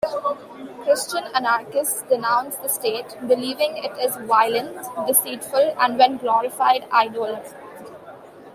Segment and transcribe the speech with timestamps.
[0.83, 7.53] Christian anarchists denounce the state, believing it is violent, deceitful and, when glorified, idolatrous.